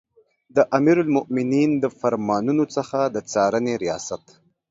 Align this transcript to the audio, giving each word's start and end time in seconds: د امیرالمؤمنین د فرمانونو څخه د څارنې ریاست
د 0.55 0.57
امیرالمؤمنین 0.77 1.71
د 1.83 1.85
فرمانونو 1.99 2.63
څخه 2.75 2.99
د 3.15 3.17
څارنې 3.31 3.73
ریاست 3.83 4.23